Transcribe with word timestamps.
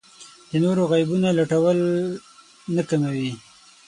د 0.49 0.51
نورو 0.63 0.83
عیبونو 0.93 1.29
لټول 1.39 1.77
نه 2.75 2.83
کموي. 2.89 3.31